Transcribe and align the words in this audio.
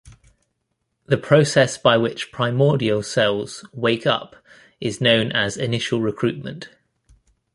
The 1.05 1.17
process 1.17 1.77
by 1.77 1.95
which 1.97 2.31
primordial 2.31 3.03
cells 3.03 3.63
'wake 3.71 4.07
up' 4.07 4.35
is 4.79 4.99
known 4.99 5.31
as 5.31 5.57
initial 5.57 6.01
recruitment. 6.01 6.69